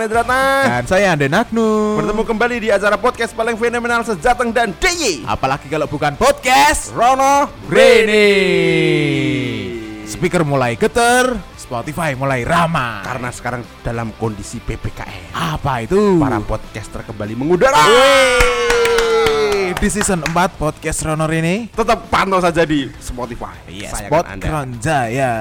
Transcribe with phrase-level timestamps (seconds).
[0.00, 0.44] Sanes Ratna.
[0.64, 2.00] Dan saya Ande Nagnu.
[2.00, 5.28] Bertemu kembali di acara podcast paling fenomenal sejateng dan DIY.
[5.28, 8.24] Apalagi kalau bukan podcast Rono Rene.
[10.08, 13.04] Speaker mulai geter, Spotify mulai ramah.
[13.04, 15.36] Karena sekarang dalam kondisi PPKM.
[15.36, 16.16] apa itu?
[16.16, 17.84] Para podcaster kembali mengudara.
[19.76, 21.68] Di season 4 podcast Rono Rene.
[21.76, 23.52] Tetap pantau saja di Spotify.
[23.68, 24.44] Iya, Sayangan Spot Anda.
[24.48, 25.32] Kronjaya.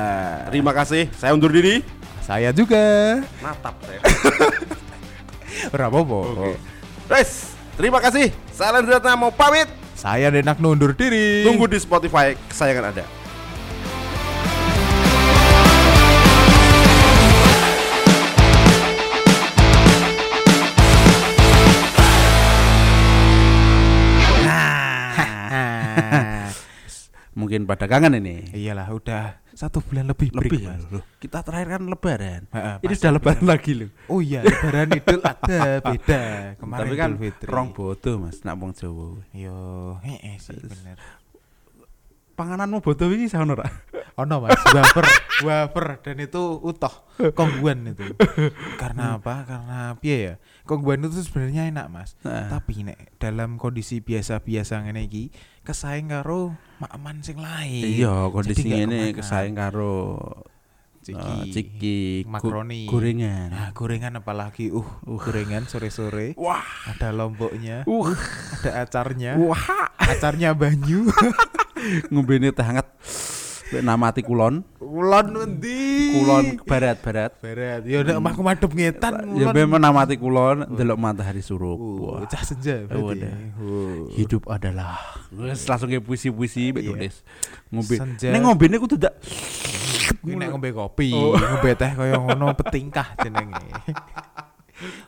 [0.52, 1.08] Terima kasih.
[1.16, 1.99] Saya undur diri.
[2.30, 2.78] Saya juga.
[3.42, 4.06] Natap saya.
[5.90, 6.18] Apa-apa.
[6.30, 6.62] Oke.
[7.10, 8.30] Guys, terima kasih.
[8.54, 9.66] Saya Sanes Ratna mau pamit.
[9.98, 11.42] Saya Ande Nagnu undur diri.
[11.42, 13.06] Tunggu di Spotify kesayangan Anda.
[24.46, 26.26] Nah.
[27.40, 28.52] Mungkin pada kangen ini.
[28.52, 30.68] Iyalah udah satu bulan lebih Lebih break.
[30.68, 30.84] Mas.
[30.92, 32.42] Loh, kita terakhir kan lebaran.
[32.52, 33.90] Heeh, ini pas sudah lebaran lagi loh.
[34.12, 36.24] Oh iya, lebaran Idul Adha beda.
[36.60, 37.12] Kemarin Tapi kan
[37.48, 39.24] rong bodoh Mas, nak wong Jawa.
[39.32, 41.00] Yo, heeh sih bener.
[42.40, 43.68] Pangananmu bodoh iki sono ora?
[44.16, 45.06] Ono Mas, wafer,
[45.42, 46.92] wafer dan itu utuh
[47.32, 48.04] kongguan itu.
[48.76, 49.44] Karena apa?
[49.44, 50.34] Karena piye ya?
[50.64, 52.16] Kongguan itu sebenarnya enak Mas.
[52.22, 52.48] Heeh.
[52.48, 55.32] Tapi nek dalam kondisi biasa-biasa ngene iki
[55.64, 57.84] kesaing karo makman sing lain.
[57.96, 60.20] Iya, kondisi ini kesaing karo
[61.00, 62.84] Ciki, eh, ciki, gu- makaroni.
[62.86, 63.50] gorengan.
[63.50, 66.36] Nah, gorengan apalagi uh, gorengan sore-sore.
[66.36, 68.12] Wah, Ada lomboknya, uh,
[68.60, 69.40] ada acarnya.
[69.40, 69.64] wah,
[69.96, 71.08] Acarnya banyu.
[72.10, 72.88] ngombene teh hangat.
[73.70, 76.18] Mek namati kulon, Kulon endi?
[76.18, 77.38] kulon barat-barat.
[77.38, 77.86] Barat.
[77.86, 79.30] Ya nek omahku madhep ngetan.
[79.38, 81.78] Ya memang namati kulon delok matahari surup.
[81.78, 82.26] Uh, Wah.
[82.26, 83.30] cah senja Oh, berarti.
[83.62, 84.10] Uh.
[84.18, 84.98] Hidup adalah
[85.30, 86.90] Wes langsung kayak puisi-puisi mek Iya.
[86.98, 87.16] tulis.
[87.70, 87.96] Ngombe.
[88.02, 88.30] Senja.
[88.34, 89.14] Ning ngombene kudu dak
[90.18, 91.38] Kuwi nek ngombe kopi, Oh.
[91.38, 93.70] ngombe teh kaya ngono petingkah jenenge.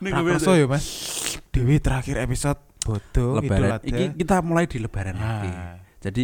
[0.05, 0.85] Ning Ra ngombe ya, Mas.
[1.49, 3.81] Dewi terakhir episode bodoh lebaran.
[3.81, 5.41] Iki kita mulai di lebaran Ah.
[5.41, 5.49] iki.
[6.05, 6.23] Jadi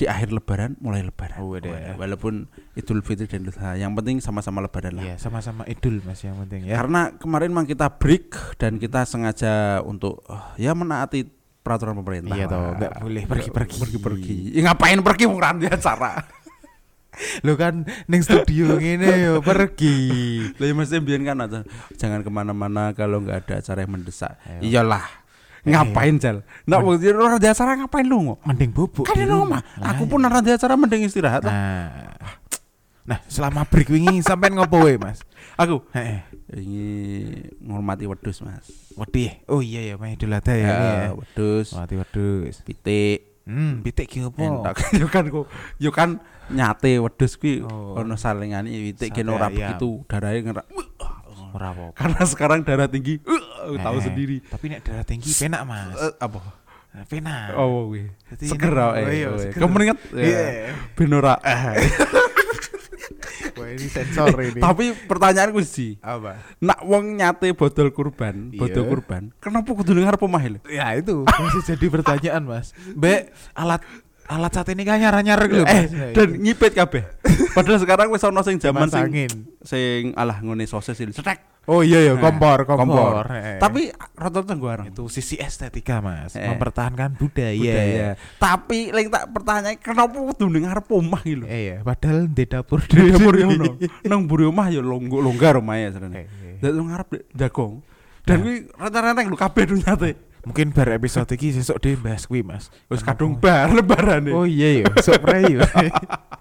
[0.00, 1.36] di akhir lebaran mulai lebaran.
[1.44, 1.68] Oh, ada.
[1.68, 5.04] Wah, Walaupun Idul Fitri dan Idul Adha, yang penting sama-sama lebaran lah.
[5.04, 6.80] Iya, sama-sama idul Mas yang penting ya.
[6.80, 11.28] Karena kemarin memang kita break dan kita sengaja untuk eh, ya menaati
[11.60, 12.32] peraturan pemerintah.
[12.32, 12.72] Iya toh, lah.
[12.80, 13.76] nggak boleh pergi-pergi.
[13.76, 14.36] Pergi-pergi.
[14.56, 16.16] Ya, ngapain pergi wong ra di acara?
[17.44, 20.40] Lo kan ning studio ngene yo pergi.
[20.56, 21.60] Lah ya mesti mbiyen kan ada
[22.00, 24.40] jangan ke mana-mana kalau nggak ada acara yang mendesak.
[24.64, 25.19] Iyalah.
[25.60, 26.40] Ngapain jal?
[26.64, 28.38] Nak wong di ora ada acara ngapain lu ngok?
[28.44, 29.60] Mending bubuk Kan di rumah.
[29.76, 31.44] Aku pun ora ada acara mending istirahat.
[31.44, 32.16] Nah.
[33.00, 35.18] Nah, selama break wingi sampean ngopo wae, Mas?
[35.58, 35.82] Aku
[36.50, 36.84] ini
[37.58, 38.70] menghormati wedhus, Mas.
[38.94, 39.34] Wedi.
[39.46, 40.68] Oh iya ya, Mei Idul Adha ya.
[40.68, 41.10] Ya, ya.
[41.12, 42.62] wedhus, Mati wedhus.
[42.62, 43.42] pitik.
[43.50, 44.62] Hmm, pitik ki opo?
[45.00, 47.98] Yo kan kok yo kan nyate wedhus kuwi Oh.
[47.98, 49.74] ono salingane pitik kene ora ayam.
[49.74, 50.62] begitu darahnya ngera.
[51.50, 51.84] Ora apa.
[51.98, 53.39] Karena sekarang darah tinggi, uh,
[53.76, 54.36] tahu Eh, sendiri.
[54.42, 55.94] Tapi nek darah tinggi penak, Mas.
[55.94, 56.40] Eh, apa?
[57.06, 57.54] Penak.
[57.54, 57.94] Oh,
[58.34, 59.06] Seger ini- oh, eh.
[59.14, 59.52] iya, oh, eh.
[59.54, 59.98] Kamu inget?
[60.10, 60.74] Iya.
[60.92, 61.38] Ben ora.
[63.56, 64.56] Wah, ini sensor ini.
[64.56, 66.40] Tapi pertanyaanku sih, apa?
[66.58, 68.58] nak wong nyate botol kurban, Iya.
[68.58, 70.60] botol kurban, kenapa kudu dengar pemah lho?
[70.64, 72.72] Ya itu masih jadi pertanyaan, Mas.
[72.90, 73.20] Mbak,
[73.52, 73.84] alat
[74.30, 77.02] alat saat ini kan nyar-nyar gitu, Eh, dan ngipet kabeh.
[77.56, 79.30] Padahal sekarang wis ono sing jaman Kipas sing
[79.66, 81.66] sing alah ngene sosis ini cetek.
[81.68, 82.86] Oh iya ya, Nah, kompor, kompor.
[83.20, 83.26] kompor.
[83.36, 83.58] Eh.
[83.60, 86.32] Tapi rata-rata gua itu sisi estetika, Mas.
[86.34, 86.46] Eh.
[86.46, 87.58] Mempertahankan budaya.
[87.58, 88.08] budaya.
[88.38, 91.46] Tapi lek tak pertanyaan kenapa kudu dengar omah iki lho?
[91.50, 93.76] Eh ya, padahal di dapur Di dapur ngono.
[94.06, 96.22] Nang mburi omah ya longgo longgar omahe sebenarnya.
[96.22, 96.56] Eh, eh.
[96.62, 97.82] Dan ngarep jagong.
[98.24, 100.10] Dan kuwi rata-rata lho kabeh du nyate.
[100.40, 102.72] Mungkin bar episode iki sesuk dhewe bahas kuwi, Mas.
[102.86, 103.12] Wis Kenapa?
[103.12, 105.60] kadung bar lebaran Oh iya ya, sok prei.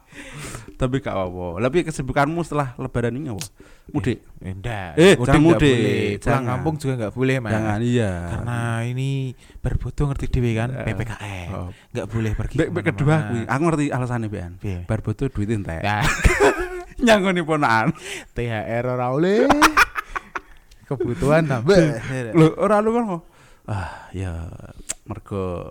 [0.79, 1.59] Tapi gak apa.
[1.59, 3.43] Tapi kesibukanmu setelah lebaran ini apa?
[3.91, 4.23] Mudik.
[4.39, 4.95] Enggak.
[4.95, 5.75] Eh, jangan nggak mudik.
[5.75, 6.15] boleh.
[6.17, 7.51] Pulang kampung juga nggak boleh, Mas.
[7.51, 8.11] Jangan iya.
[8.29, 8.57] Karena
[8.87, 9.09] ini
[9.59, 11.47] berbutuh ngerti dhewe kan, Eh, PPKM.
[11.51, 11.69] oh.
[11.91, 12.55] Nggak boleh pergi.
[12.55, 14.51] Bek bek kedua kuwi, aku ngerti alasannya Bean.
[14.55, 14.87] Piye?
[14.87, 15.83] Bar butuh duit entek.
[15.83, 15.99] Ya,
[17.05, 17.91] Nyangoni ponakan.
[18.31, 19.51] THR ora oleh.
[20.87, 21.75] Kebutuhan tambah.
[22.31, 23.21] Lho, ora lu kan kok.
[23.69, 24.49] Ah, ya
[25.05, 25.69] mergo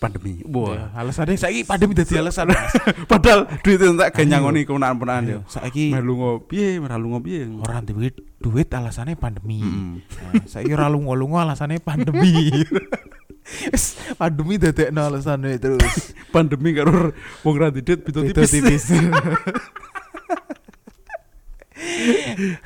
[0.00, 0.40] pandemi.
[0.40, 0.88] Ya, Wah.
[0.96, 2.48] alasannya saiki pandemi dadi alasan.
[3.10, 5.38] Padahal duit entek gak nyangoni ponakan-ponakan yo.
[5.50, 7.44] Saiki Melu ngopi, melu ngopi.
[7.60, 9.60] ora duit duit alasannya pandemi.
[9.60, 9.94] Mm.
[10.00, 12.64] Nah, saiki ora lungo-lungo alasannya pandemi.
[13.72, 16.12] Wis pandemi dadekno alasannya terus.
[16.34, 18.52] Pandemi karo wong ra duit Beda tipis.
[18.52, 18.84] tipis.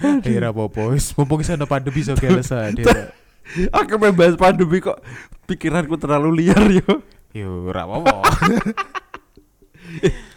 [0.03, 0.99] Ora apa-apa.
[1.19, 2.75] Mumpung wis ana pandemi iso ge alasan.
[2.75, 3.15] dia.
[3.71, 5.03] Aku membahas pandemi kok
[5.47, 7.03] pikiranku terlalu liar yo.
[7.33, 8.23] Yo ora apa-apa.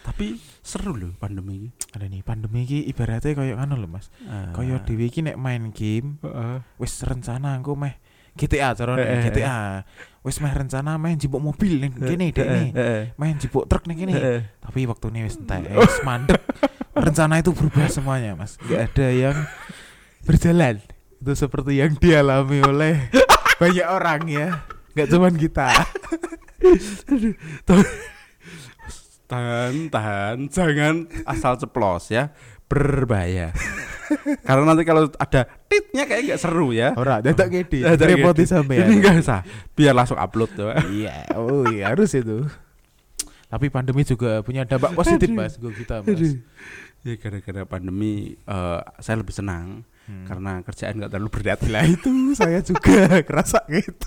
[0.06, 1.68] Tapi seru loh pandemi ini.
[1.94, 4.10] Ada nih pandemi iki ibaratnya kayak ngono lho Mas.
[4.26, 4.50] Ah.
[4.52, 6.58] Kaya dhewe iki nek main game Heeh.
[6.76, 7.96] wis rencana engko meh
[8.36, 9.56] GTA carane Eh, eh, GTA.
[10.20, 12.68] Wis meh rencana main jipuk mobil kene dek Heeh, nih.
[13.16, 14.12] Main jipuk truk kene.
[14.12, 14.40] Heeh.
[14.60, 16.42] Tapi waktu ini wis entek, wis mandek.
[16.96, 18.56] Rencana itu berubah semuanya, Mas.
[18.64, 19.36] Gak ada yang
[20.24, 20.80] berjalan.
[21.22, 22.94] Itu seperti yang dialami oleh
[23.60, 24.48] banyak orang ya.
[24.96, 25.68] Gak cuman kita.
[29.26, 32.30] Tahan, tahan, jangan asal ceplos ya,
[32.70, 33.50] berbahaya.
[34.46, 36.94] Karena nanti kalau ada titnya kayak nggak seru ya.
[36.94, 38.54] Ora, dadak Repoti gede.
[38.54, 38.86] sampean.
[38.86, 39.42] Ini nggak usah,
[39.74, 40.70] biar langsung upload tuh.
[40.94, 42.46] Iya, oh iya harus itu.
[43.50, 46.38] Tapi pandemi juga punya dampak positif, Mas, gue kita, Mas.
[47.02, 50.22] Ya gara-gara pandemi eh, saya lebih senang Hmm.
[50.22, 51.60] karena kerjaan nggak terlalu berat.
[51.66, 54.06] Lah itu saya juga kerasa gitu.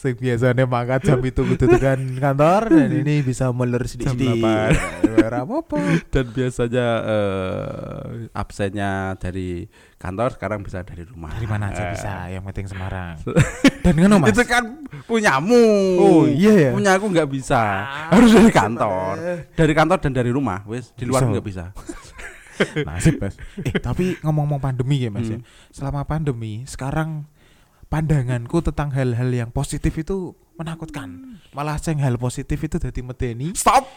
[0.00, 4.72] Sing biasanya mangkat jam itu gitu kan kantor dan ini bisa sedikit-sedikit.
[5.28, 5.76] Ora apa-apa.
[6.08, 9.68] Dan biasanya eh, absennya dari
[10.00, 11.36] kantor sekarang bisa dari rumah.
[11.36, 13.20] Dari mana aja Eh, bisa, yang penting Semarang.
[13.84, 14.32] Dan ngono Mas.
[14.32, 14.64] Itu kan
[15.04, 15.64] punyamu.
[16.00, 16.70] Oh, iya ya?
[16.72, 17.60] Punya aku nggak bisa.
[18.08, 19.14] Harus dari kantor.
[19.52, 21.30] Dari kantor dan dari rumah, wes di luar Bisa.
[21.34, 21.64] nggak bisa.
[22.88, 23.34] Nasib, Mas.
[23.60, 25.38] Eh, tapi ngomong-ngomong pandemi ya, Mas ya.
[25.38, 25.46] Hmm.
[25.72, 27.26] Selama pandemi, sekarang
[27.92, 31.38] pandanganku tentang hal-hal yang positif itu menakutkan.
[31.52, 33.52] Malah ceng hal positif itu jadi medeni.
[33.52, 33.88] Stop.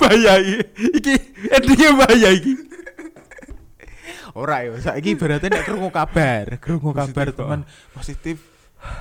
[0.00, 1.14] bahaya iki.
[1.54, 2.54] Endingnya bahaya iki.
[4.38, 8.38] Ora ya, saiki berarti nek krungu kabar, krungu kabar teman positif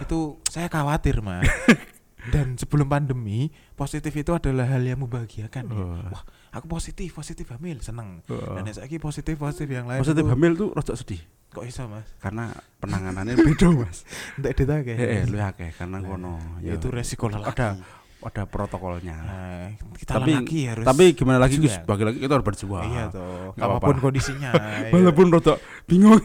[0.01, 1.45] itu saya khawatir, Mas.
[2.33, 5.63] Dan sebelum pandemi, positif itu adalah hal yang membahagiakan.
[5.69, 5.77] ya.
[5.77, 5.95] Oh.
[6.11, 8.21] Wah, aku positif, positif hamil, seneng.
[8.27, 8.55] Oh.
[8.55, 9.99] Dan saiki positif, positif yang lain.
[9.99, 12.05] Positif itu- hamil tuh rada sedih Kok iso, Mas?
[12.19, 12.51] karena
[12.81, 14.03] penanganannya beda, Mas.
[14.35, 14.93] Entek ditake.
[14.93, 16.37] Eh, eh, lu akeh karena kono.
[16.59, 17.55] Ya, itu resiko lelaki.
[17.55, 17.79] ada
[18.17, 19.13] ada protokolnya.
[19.15, 19.65] Nah,
[19.95, 21.79] kita tapi lelaki harus tapi gimana lagi berjuang.
[21.79, 21.87] Gus?
[21.87, 22.83] Bagi lagi kita harus berjuang.
[22.83, 23.53] Iya toh.
[23.53, 24.03] Nggak Apa pun apa-apa.
[24.03, 24.49] kondisinya.
[24.57, 24.89] iya.
[24.91, 25.53] Walaupun rada
[25.85, 26.19] bingung.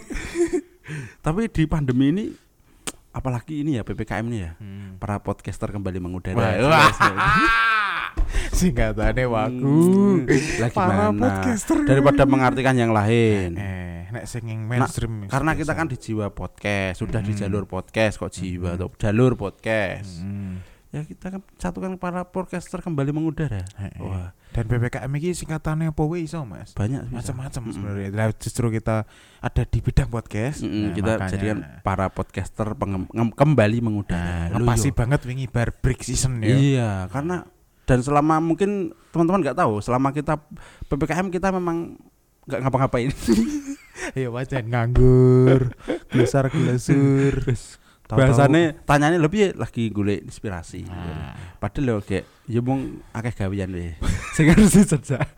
[1.27, 2.25] tapi di pandemi ini
[3.13, 4.53] apalagi ini ya PPKM ini ya.
[4.59, 4.97] Hmm.
[4.97, 6.35] Para podcaster kembali mengudara.
[6.35, 7.09] Wah, Jelas, wah.
[7.09, 7.72] jelas.
[8.63, 9.75] Singkatannya waku.
[9.75, 10.17] Hmm,
[10.57, 11.21] lah Para gimana?
[11.21, 11.77] podcaster.
[11.83, 13.55] Daripada mengartikan yang lain.
[13.55, 15.27] Eh, nek sing yang Nah, mainstream.
[15.27, 17.41] Karena kita kan di jiwa podcast, sudah di Hmm.
[17.41, 20.23] jalur podcast kok jiwa atau jalur podcast.
[20.23, 20.63] Hmm.
[20.89, 23.65] Ya kita kan satukan para podcaster kembali mengudara.
[23.81, 23.97] Eh.
[23.97, 26.77] Wah, Dan PPKM ini singkatannya apa wae iso, Mas?
[26.77, 27.09] banyak.
[27.09, 27.73] Macam-macam Mm-mm.
[27.73, 28.29] sebenarnya.
[28.37, 29.09] Justru kita
[29.41, 30.61] ada di bidang podcast.
[30.61, 31.31] Mm-mm, Nah, kita makanya.
[31.33, 32.69] jadikan para podcaster
[33.33, 34.53] kembali mengudara.
[34.53, 34.93] Nah, yo.
[34.93, 36.53] banget wingi bar break season ya.
[36.53, 37.49] Iya, karena
[37.89, 40.39] dan selama mungkin teman-teman nggak tahu, selama kita
[40.87, 41.99] PPKM kita memang
[42.47, 43.13] nggak ngapa-ngapain.
[44.19, 45.79] Iya wajan nganggur,
[46.11, 47.39] glusar glusur.
[48.19, 50.85] Bahasane tanyane lebih lagi golek inspirasi.
[50.85, 51.35] Nah.
[51.57, 53.95] Padahal lho kayak ya mung akeh gawean we.
[54.37, 55.29] Sing harus dijejak.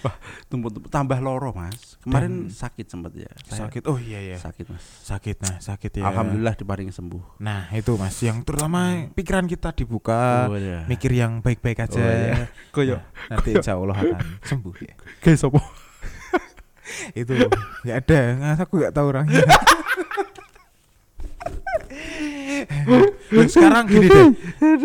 [0.00, 0.16] Wah,
[0.48, 2.00] tumpuk-tumpuk tambah loro, Mas.
[2.00, 3.28] Kemarin Dan- sakit sempat ya.
[3.44, 3.84] Saya sakit.
[3.84, 4.36] Oh iya ya.
[4.40, 4.84] Sakit, Mas.
[5.04, 6.08] Sakit nah, sakit ya.
[6.08, 7.38] Alhamdulillah diparingi sembuh.
[7.44, 10.88] Nah, itu Mas yang terutama pikiran kita dibuka, oh iya.
[10.88, 12.00] mikir yang baik-baik aja.
[12.00, 12.48] Oh, iya.
[12.74, 12.96] Koyo
[13.28, 14.94] Nah, nanti insya Allah akan sembuh ya.
[15.20, 15.60] guys apa?
[17.20, 17.32] itu
[17.86, 19.44] nggak ada, nggak aku nggak tahu orangnya.
[23.50, 24.26] Sekarang gini deh,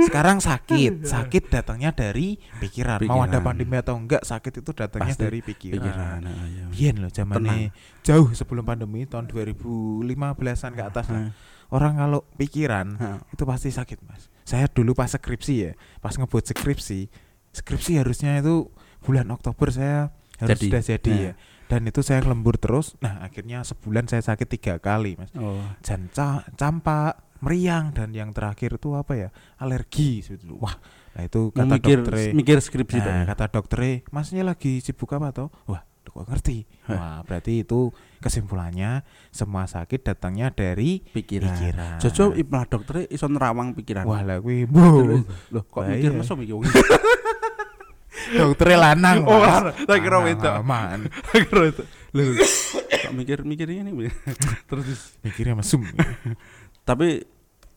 [0.03, 3.01] sekarang sakit, sakit datangnya dari pikiran.
[3.03, 3.41] Mau ada Pikiran.
[3.43, 5.81] pandemi atau enggak, sakit itu datangnya Pasti dari pikiran.
[5.81, 6.17] Pikiran.
[6.21, 6.63] nah, iya.
[6.69, 11.33] Biyen loh zamannya jauh sebelum pandemi tahun 2015-an ke atas lah.
[11.67, 13.17] Orang kalau pikiran nah.
[13.27, 17.09] itu pasti sakit mas saya dulu pas skripsi ya pas ngebuat skripsi
[17.51, 18.69] skripsi harusnya itu
[19.01, 20.65] bulan Oktober saya harus Jadi.
[20.69, 21.21] sudah jadi Nah.
[21.25, 21.33] ya
[21.65, 25.57] dan itu saya lembur terus nah akhirnya sebulan saya sakit tiga kali mas Oh.
[25.81, 30.75] dan ca- campak meriang dan yang terakhir itu apa ya alergi sebetulnya wah
[31.15, 35.49] nah itu kata mikir dokter mikir skripsi nah, kata dokter masnya lagi sibuk apa toh
[35.67, 37.91] wah kok ngerti wah berarti itu
[38.23, 39.03] kesimpulannya
[39.35, 41.51] semua sakit datangnya dari pikiran.
[41.51, 44.07] pikiran Jojo iplah dokter iso nerawang pikiran.
[44.07, 45.21] Wah lah kuwi bu.
[45.51, 45.99] Loh, kok Bahaya.
[45.99, 46.65] mikir mesum iki wong.
[48.33, 49.21] Dokter lanang.
[49.27, 49.43] Oh,
[49.87, 50.65] tak kira wedok.
[50.65, 51.05] Aman.
[51.29, 51.83] Kira itu.
[52.15, 52.25] Loh,
[52.89, 53.91] kok mikir-mikir ini
[54.71, 55.85] terus Mikirnya mesum.
[56.85, 57.25] Tapi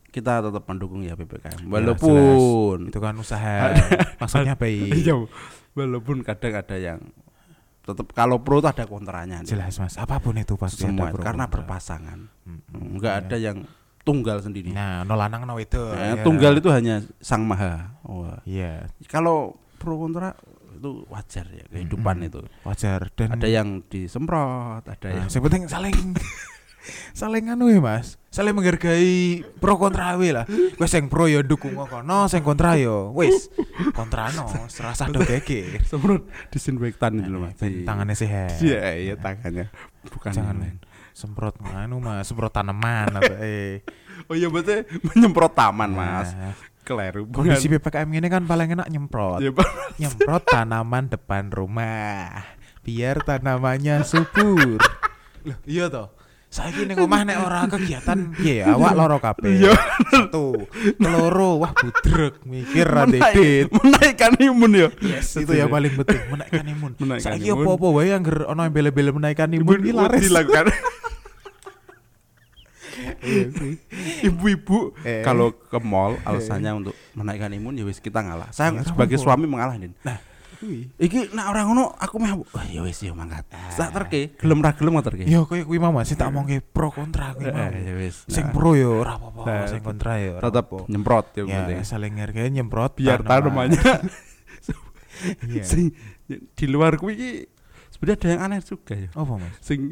[0.09, 3.73] kita tetap mendukung ya PPKM Ya, walaupun Itu kan usaha.
[4.21, 4.89] Maksudnya baik.
[5.05, 5.15] Iya,
[5.77, 7.01] walaupun kadang ada yang
[7.85, 9.41] tetap kalau pro ada kontranya.
[9.45, 11.57] Jelas Mas, apa pun itu pasti semua ada pro karena kontra.
[11.65, 13.21] berpasangan Mm, enggak iya.
[13.29, 13.59] ada yang
[14.05, 15.77] tunggal sendiri Nah, no lanang no itu.
[15.93, 18.41] Eh, tunggal itu hanya sang maha Wah.
[18.49, 20.33] Iya, kalau pro kontra
[20.73, 22.29] itu wajar ya kehidupan Mm-mm.
[22.31, 25.97] itu wajar dan ada yang disemprot ada Nah, yang yang penting saling
[27.13, 28.19] saling anu ya mas?
[28.29, 30.45] Saling menghargai pro kontra we lah.
[30.77, 33.49] Wes yang pro ya dukung kono sing kontra yo wis.
[33.97, 37.57] Kontrano serasa do geger Semprot disinfektan itu loh mas.
[37.59, 38.61] tangannya sehat.
[38.61, 39.73] Iya iya tangannya.
[40.13, 40.57] Bukan jangan
[41.17, 43.83] semprot anu mas semprot tanaman atau eh.
[44.31, 46.31] Oh iya berarti menyemprot taman mas.
[46.37, 46.55] Nah,
[46.85, 47.29] Keliru.
[47.29, 49.41] kondisi ppkm ini kan paling enak nyemprot.
[49.45, 49.53] Ya,
[50.01, 52.45] nyemprot tanaman depan rumah
[52.85, 54.81] biar tanamannya subur.
[55.45, 56.18] Loh, iya toh
[56.49, 59.73] saya ning omah nek ora kegiatan piye awak loro kabeh Iya.
[60.09, 60.65] satu
[60.95, 64.89] keloro wah budrek mikir ra Menaik- dedit menaikkan imun ya.
[64.99, 69.49] yes itu yang paling penting menaikkan imun Menaikkan saiki apa-apa wae angger ana embel-embel menaikkan
[69.51, 70.67] imun iki laris dilakukan.
[73.19, 73.75] Iya sih.
[74.25, 75.23] Ibu-ibu Eh.
[75.23, 78.51] kalau ke mall alasannya untuk menaikkan imun ya wis kita ngalah.
[78.51, 79.95] Saya Ya, sebagai suami mengalah Din.
[80.03, 80.19] nah
[80.59, 83.47] kuwi Iki nak orang ngono aku meh oh, ya wis ya mangkat.
[83.49, 85.25] Tak terke gelem ra gelem terke.
[85.25, 88.27] yo koyo kuwi mau Mas sing tak omongke pro kontra kuwi Eh, mau ya wis.
[88.27, 90.87] sing Nah, pro yo ora apa-apa Nah, sing kontra yo ora tetap apa-apa.
[90.87, 91.79] nyemprot ya ya penting.
[91.83, 93.81] saling ngargain nyemprot Biar tanamannya
[95.45, 95.63] Iya.
[95.65, 95.91] sing
[96.29, 97.31] di luar kuwi iki
[97.91, 99.09] sebenarnya ada yang aneh juga ya.
[99.11, 99.91] apa mas Sing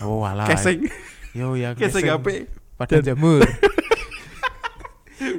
[0.00, 0.88] oh walah keseng
[1.32, 2.26] yo yang keseng keseng HP.
[2.74, 3.44] pada jamur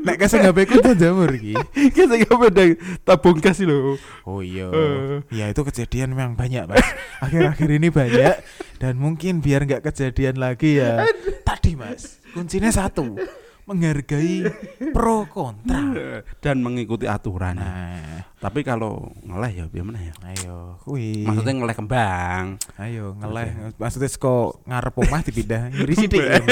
[0.03, 1.55] nek keseng HP ku pada jamur iki.
[1.95, 2.63] Keseng HP ada
[3.07, 3.95] tabung gas lho.
[4.27, 4.67] oh iya.
[4.69, 5.17] Eh.
[5.31, 6.83] ya itu kejadian memang banyak mas.
[7.25, 8.35] Akhir-akhir ini banyak
[8.77, 11.07] dan mungkin biar nggak kejadian lagi ya.
[11.47, 13.15] Tadi mas kuncinya satu
[13.63, 14.43] menghargai
[14.91, 15.95] pro kontra.
[16.43, 17.55] Dan mengikuti aturan.
[17.55, 18.27] nah.
[18.43, 20.13] Tapi kalau ngeleh ya gimana ya?
[20.35, 21.23] ayo kui.
[21.23, 22.59] Maksudnya ngeleh kembang.
[22.75, 23.79] ayo ngeleh.
[23.79, 26.43] Maksudnya kok ngarep omah dipindah ngiri sithik ya,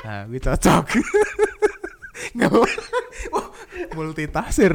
[0.00, 0.84] nah kuwi cocok
[2.32, 2.74] ngeleh
[3.32, 3.46] Wah,
[3.92, 4.70] multitafsir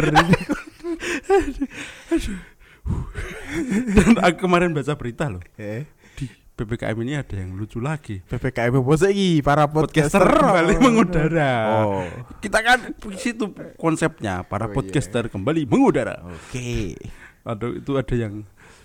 [3.96, 5.42] Dan aku kemarin baca berita loh.
[5.56, 8.22] eh Di PPKM ini ada yang lucu lagi.
[8.24, 11.52] PPKM apa sih para podcaster Podcaster kembali mengudara.
[11.82, 12.06] oh
[12.40, 12.80] Kita kan
[13.16, 14.76] situ konsepnya para Oh, iya.
[14.76, 16.22] podcaster kembali mengudara.
[16.22, 16.96] oke
[17.42, 18.34] Ada itu ada yang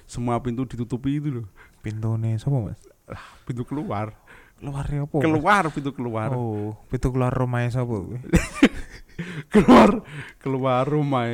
[0.05, 1.47] semua pintu ditutupi itu loh.
[1.81, 2.81] pintu nih sapa mas
[3.45, 4.15] Pintu keluar.
[4.61, 5.25] Keluarnya apa Mas?
[5.25, 6.29] Keluar pintu keluar.
[6.37, 8.21] oh pintu keluar rumahnya sapa kuwi?
[9.53, 10.01] Keluar
[10.41, 11.29] keluar rumah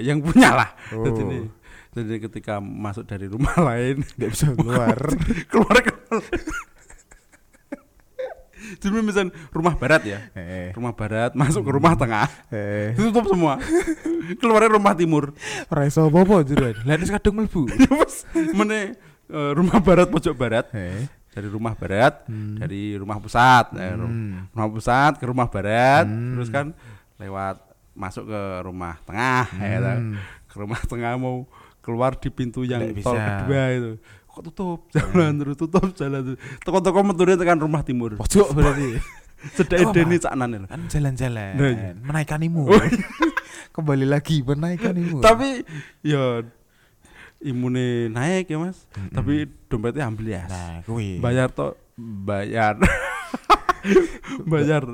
[0.00, 0.70] yang punya lah.
[0.92, 1.08] Oh.
[1.08, 1.48] Jadi
[1.90, 4.96] jadi ketika masuk dari rumah lain nggak bisa keluar
[5.52, 6.22] keluar keluar.
[8.76, 13.56] Jadi misal rumah barat ya, eh rumah barat masuk ke rumah tengah, eh ditutup semua.
[14.36, 15.32] Keluarnya rumah timur.
[15.72, 20.68] ora iso apa-apa jeroan lah nek kadung mlebu Terus mene eh, rumah barat pojok barat
[20.76, 22.58] eh dari rumah barat Hmm.
[22.58, 24.50] dari rumah pusat eh, Hmm.
[24.50, 26.34] rumah pusat ke rumah barat Hmm.
[26.34, 26.66] terus kan
[27.16, 27.56] lewat
[27.92, 29.98] masuk ke rumah tengah ya kan.
[30.00, 30.16] Hmm.
[30.44, 31.46] ke rumah tengah mau
[31.80, 33.30] keluar di pintu yang Nggak tol bisa.
[33.40, 33.90] kedua itu
[34.26, 38.98] kok tutup jalan terus tutup jalan terus toko-toko meturnya tekan rumah timur pojok berarti
[39.52, 39.88] sedek
[40.20, 41.90] caknan itu kan jalan-jalan Nah, iya.
[41.96, 42.76] menaikkan imun Oh.
[43.70, 45.62] kembali lagi menaikkan imun tapi
[46.02, 46.42] ya
[47.40, 48.84] imune naik ya mas.
[48.92, 49.12] Mm-mm.
[49.12, 49.34] tapi
[49.66, 50.44] dompetnya ambil ya.
[50.46, 50.84] Nah
[51.20, 52.76] bayar toh bayar.
[54.44, 54.84] Bayar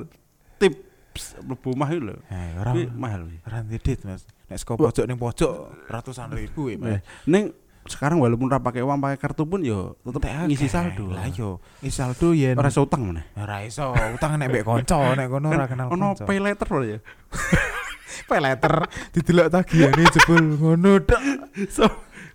[0.62, 3.38] tips lebu mah itu loh Eh, ora Kuwi mahal kuwi.
[3.42, 4.22] ora ndedit Mas.
[4.46, 5.52] Nek saka pojok ning pojok
[5.90, 6.90] ratusan ribu ya Mas.
[6.94, 7.50] Eh, Neng
[7.86, 11.10] sekarang walaupun ora pakai uang pakai kartu pun yo tetep ngisi saldo.
[11.10, 15.18] Lah yo ngisi saldo yen ora iso utang mana ora iso utang nek mbek kanca
[15.18, 16.50] nek kono ora kenal ono pay loh
[16.86, 16.98] ya.
[18.26, 18.74] Pay letter
[19.12, 21.20] didelok tagihane jebul ngono tok.
[21.76, 21.84] So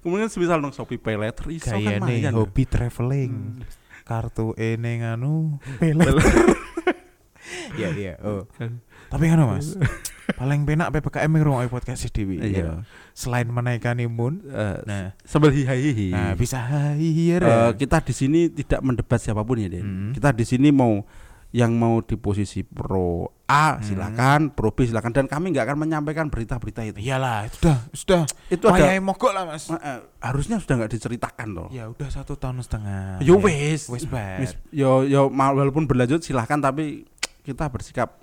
[0.02, 3.62] kemudian semisal nong shopee pay later iso kan mayan hobi traveling.
[4.02, 5.94] Kartu ene nganu pay
[7.78, 8.46] iya iya oh.
[9.08, 9.76] Tapi kan Mas
[10.32, 12.48] paling penak PPKM ngrungokne podcast dhewe Iya.
[12.48, 12.72] ya.
[13.12, 15.12] selain menaikkan imun Eh, nah.
[15.22, 16.56] sambil hihihi nah bisa
[16.96, 19.84] hire Eh, kita di sini tidak mendebat siapa pun ya Den.
[19.84, 20.12] Hmm.
[20.16, 21.04] kita di sini mau
[21.52, 23.84] yang mau di posisi pro A Hmm.
[23.84, 25.12] silakan pro B silakan.
[25.12, 26.98] Dan kami nggak akan menyampaikan berita-berita itu.
[26.98, 29.68] Iyalah sudah sudah itu ada mogok lah Mas.
[29.68, 33.20] Eh, harusnya sudah nggak diceritakan loh ya udah satu tahun setengah.
[33.20, 37.04] Yo Wis, bad yo yo walaupun berlanjut silahkan tapi
[37.42, 38.16] kita bersikap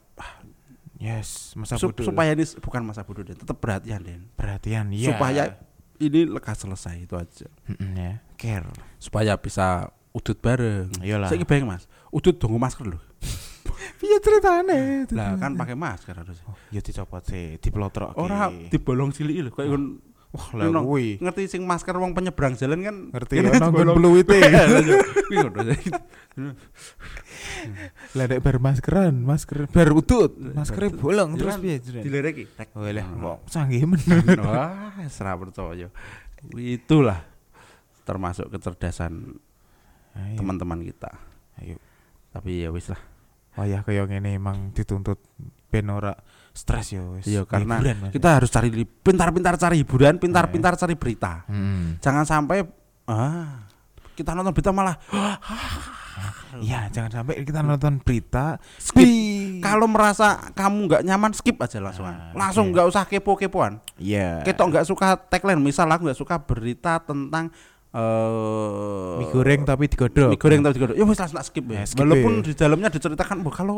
[0.96, 3.36] yes masa sup- bodoh supaya ini bukan masa bodoh Den.
[3.36, 4.20] tetap perhatian Den.
[4.32, 5.42] Perhatian ya supaya
[5.98, 7.46] ini lekas selesai itu aja.
[7.66, 8.70] Mm-mm, ya care.
[8.96, 10.90] Supaya bisa udut bareng.
[10.98, 11.28] Iyalah.
[11.28, 13.02] Saya bayang mas udut dong masker loh
[14.18, 14.78] ceritane
[15.10, 16.44] lah kan pakai masker harusnya.
[16.44, 19.84] Oh, ya dicopot sih diplotrok ora dibolong cilik lho kayak kon
[20.28, 21.16] wah lah kuwi.
[21.18, 23.96] ngerti sing masker wong penyeberang jalan kan ngerti Ini ono nggon dibolong.
[23.96, 24.36] peluwite
[25.24, 25.60] kuwi ngono.
[28.14, 32.68] lah nek bar maskeran masker bar utut maskernya bolong Ya terus piye jeren dilereki tek
[32.72, 33.40] oh lah Ngono.
[33.40, 34.00] kok canggih men.
[34.38, 35.88] Wah serah percaya.
[36.54, 37.18] Itulah
[38.04, 39.36] termasuk kecerdasan
[40.34, 41.10] teman-teman kita.
[41.58, 41.76] Ayo.
[42.28, 43.00] Tapi ya wis lah.
[43.58, 45.18] Oh ya kayak ngene emang dituntut
[45.68, 46.14] ben ora
[46.54, 47.26] stres yo wis.
[47.26, 48.14] Iya, karena Hiburan.
[48.14, 51.44] Kita harus cari pintar-pintar cari hiburan, pintar-pintar cari berita.
[51.50, 51.98] Hmm.
[51.98, 52.62] Jangan sampai
[53.10, 53.66] ah
[54.14, 54.96] kita nonton berita malah
[56.58, 59.06] Iya, jangan sampai kita nonton berita skip.
[59.62, 62.08] Kalau merasa kamu nggak nyaman skip aja langsung.
[62.08, 63.78] Ah, langsung nggak usah kepo-kepoan.
[64.00, 64.42] Iya.
[64.42, 67.52] Ketok nggak suka tagline, misal aku nggak suka berita tentang
[67.88, 70.28] eh mie goreng tapi digodok.
[70.30, 70.96] mie goreng tapi digodok.
[70.96, 71.80] Ya wis langsung tak skip ya.
[71.80, 72.42] Ya, skip Walaupun ya.
[72.44, 73.76] di dalamnya diceritakan bahwa kalau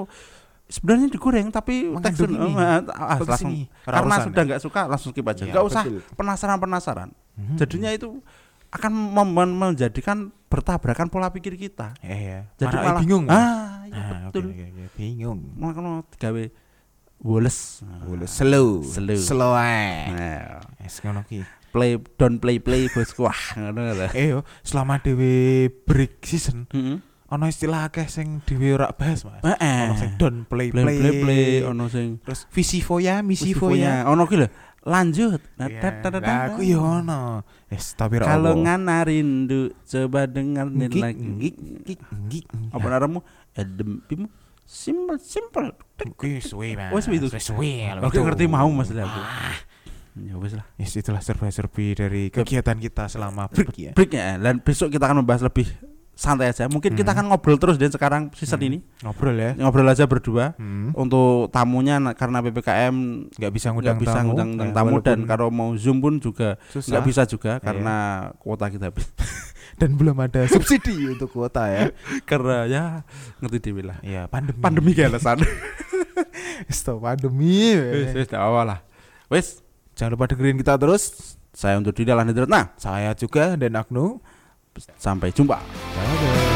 [0.67, 2.51] sebenarnya digoreng tapi tekstur ini.
[2.55, 3.55] ah, ah, langsung
[3.87, 4.49] karena sudah ya.
[4.55, 5.43] nggak suka langsung skip aja.
[5.47, 5.83] Iya, Nggak usah
[6.15, 7.09] penasaran-penasaran.
[7.39, 7.57] Hmm.
[7.57, 8.19] Jadinya itu
[8.71, 8.93] akan
[9.51, 11.95] menjadikan bertabrakan pola pikir kita.
[12.03, 12.39] Iya, iya.
[12.59, 13.25] Jadi Malah malah bingung.
[13.27, 13.35] Mas.
[13.35, 14.45] Ah, iya Ah, betul.
[14.51, 14.85] oke, oke, oke.
[14.99, 15.39] Bingung.
[15.55, 16.45] Makanya gawe
[17.23, 17.59] woles.
[18.07, 18.83] Boleh slow.
[18.83, 19.19] Slow.
[19.19, 20.11] Slow ae.
[20.11, 21.43] Nah, Wis ngono ki.
[21.71, 23.25] Play don't play play bosku.
[23.25, 24.11] Wah, ngono ta.
[24.13, 26.99] Eh yo, selama dhewe break season Heeh.
[27.31, 29.41] ono istilah akeh sing dhewe ora bahas, Mas.
[29.43, 29.83] Heeh.
[29.87, 30.99] Ono sing don't play play play.
[30.99, 34.05] play play ono sing Terus visi foya, misi foya.
[34.07, 34.49] Ono ki lho.
[34.81, 35.45] Lanjut.
[35.61, 36.25] Nah, Iya, tat.
[36.25, 37.45] aku yo ono.
[37.69, 41.21] Wis tapi ora Kalau ngana rindu coba dengar nih lagi.
[41.21, 42.45] ngik, ngik, ngik.
[42.73, 43.21] Apa naramu?
[43.53, 44.27] Edempimu
[44.65, 45.75] simple simple.
[46.17, 46.97] Kuwi suwe, Mas.
[46.97, 47.29] Wis itu.
[47.29, 47.93] Wis suwe.
[48.01, 49.21] Oke ngerti mau Mas aku.
[50.13, 50.67] Ya wis lah.
[50.75, 53.93] Yes, itulah serba-serbi dari kegiatan kita selama break ya.
[53.93, 54.37] Break ya.
[54.37, 55.71] Dan besok kita akan membahas lebih
[56.13, 56.67] santai aja.
[56.67, 57.17] Mungkin kita Hmm.
[57.17, 58.69] akan ngobrol terus dan sekarang season Hmm.
[58.69, 59.51] ini Ngobrol ya.
[59.57, 60.53] ngobrol aja berdua.
[60.55, 60.93] Hmm.
[60.93, 62.95] Untuk tamunya na- karena ppkm
[63.33, 64.37] Nggak bisa ngundang bisa tamu.
[64.37, 67.63] ngundang Ya, tamu dan kalau mau zoom pun juga nggak bisa juga Iya.
[67.63, 67.97] karena
[68.37, 69.09] kuota kita habis.
[69.81, 71.89] dan belum ada subsidi untuk kuota ya.
[72.29, 72.83] karena ya
[73.41, 73.97] ngerti dewi lah.
[74.03, 74.61] Iya, pandemi.
[74.61, 75.41] Pandemi kayak alasan.
[76.69, 77.73] Stop pandemi.
[78.13, 78.79] Wis nggak apa lah.
[79.33, 79.65] Wis
[80.01, 81.37] Jangan lupa dengerin kita terus.
[81.53, 82.73] saya untuk Dida Lanhidratna.
[82.81, 84.17] Saya juga dan Agnu.
[84.97, 85.61] Sampai jumpa.
[85.61, 86.50] Dadah.